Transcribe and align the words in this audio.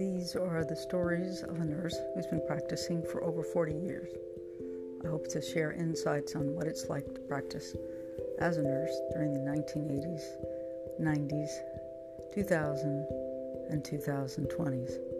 These 0.00 0.34
are 0.34 0.64
the 0.64 0.76
stories 0.76 1.42
of 1.42 1.60
a 1.60 1.64
nurse 1.66 1.94
who's 2.14 2.26
been 2.26 2.40
practicing 2.46 3.02
for 3.02 3.22
over 3.22 3.42
40 3.42 3.74
years. 3.74 4.08
I 5.04 5.08
hope 5.08 5.28
to 5.28 5.42
share 5.42 5.72
insights 5.72 6.34
on 6.34 6.54
what 6.54 6.66
it's 6.66 6.88
like 6.88 7.04
to 7.14 7.20
practice 7.20 7.76
as 8.38 8.56
a 8.56 8.62
nurse 8.62 8.98
during 9.12 9.34
the 9.34 9.40
1980s, 9.40 10.22
90s, 10.98 11.50
2000, 12.32 13.06
and 13.68 13.84
2020s. 13.84 15.19